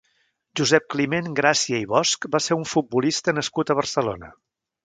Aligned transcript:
Josep-Climent 0.59 1.27
Gràcia 1.41 1.83
i 1.83 1.87
Bosch 1.93 2.27
va 2.37 2.43
ser 2.47 2.57
un 2.63 2.67
futbolista 2.73 3.39
nascut 3.41 3.75
a 3.75 3.81
Barcelona. 3.83 4.33